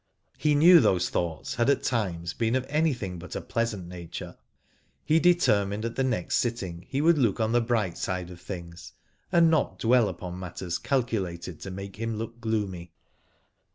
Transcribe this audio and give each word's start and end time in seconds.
He 0.39 0.55
knew 0.55 0.79
those 0.79 1.11
thoughts 1.11 1.53
had 1.53 1.69
at 1.69 1.83
times 1.83 2.33
been 2.33 2.55
of 2.55 2.65
anything 2.67 3.19
but 3.19 3.35
a 3.35 3.39
pleasant 3.41 3.87
nature. 3.87 4.35
He 5.05 5.19
determined 5.19 5.85
at 5.85 5.95
the 5.95 6.03
next 6.03 6.37
sitting 6.37 6.87
he 6.89 7.01
would 7.01 7.19
look 7.19 7.39
on 7.39 7.51
the 7.51 7.61
bright 7.61 7.99
side 7.99 8.31
of 8.31 8.41
things, 8.41 8.93
and 9.31 9.51
not 9.51 9.77
dwell 9.77 10.09
upon 10.09 10.39
matters 10.39 10.79
cal 10.79 11.03
culated 11.03 11.59
to 11.61 11.69
make 11.69 11.97
him 11.97 12.15
look 12.17 12.41
gloomy. 12.41 12.93